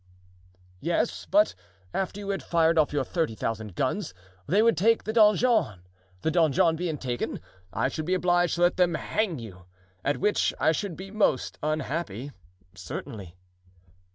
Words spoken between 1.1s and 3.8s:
but after you had fired off your thirty thousand